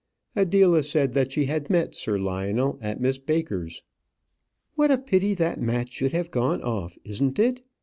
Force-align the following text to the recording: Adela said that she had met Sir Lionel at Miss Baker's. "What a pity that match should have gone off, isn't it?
Adela 0.35 0.81
said 0.81 1.13
that 1.13 1.31
she 1.31 1.45
had 1.45 1.69
met 1.69 1.93
Sir 1.93 2.17
Lionel 2.17 2.79
at 2.81 2.99
Miss 2.99 3.19
Baker's. 3.19 3.83
"What 4.73 4.89
a 4.89 4.97
pity 4.97 5.35
that 5.35 5.61
match 5.61 5.91
should 5.91 6.11
have 6.11 6.31
gone 6.31 6.63
off, 6.63 6.97
isn't 7.05 7.37
it? 7.37 7.61